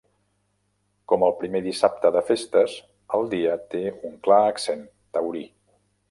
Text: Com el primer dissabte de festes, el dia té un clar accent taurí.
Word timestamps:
Com 1.11 1.25
el 1.25 1.33
primer 1.41 1.59
dissabte 1.65 2.11
de 2.15 2.23
festes, 2.29 2.77
el 3.17 3.29
dia 3.33 3.57
té 3.75 3.81
un 4.09 4.15
clar 4.29 4.39
accent 4.53 4.81
taurí. 5.19 5.43